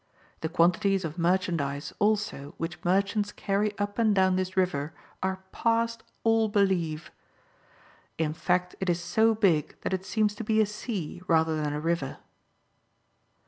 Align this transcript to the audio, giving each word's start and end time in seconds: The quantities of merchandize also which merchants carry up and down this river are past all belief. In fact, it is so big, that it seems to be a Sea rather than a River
The 0.39 0.49
quantities 0.49 1.05
of 1.05 1.19
merchandize 1.19 1.93
also 1.99 2.55
which 2.57 2.83
merchants 2.83 3.31
carry 3.31 3.77
up 3.77 3.99
and 3.99 4.15
down 4.15 4.35
this 4.35 4.57
river 4.57 4.93
are 5.21 5.43
past 5.51 6.01
all 6.23 6.49
belief. 6.49 7.11
In 8.17 8.33
fact, 8.33 8.73
it 8.79 8.89
is 8.89 8.99
so 8.99 9.35
big, 9.35 9.79
that 9.81 9.93
it 9.93 10.03
seems 10.03 10.33
to 10.33 10.43
be 10.43 10.59
a 10.59 10.65
Sea 10.65 11.21
rather 11.27 11.55
than 11.61 11.71
a 11.73 11.79
River 11.79 12.17